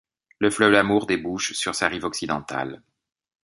[0.39, 2.81] Le fleuve Amour débouche sur sa rive occidentale.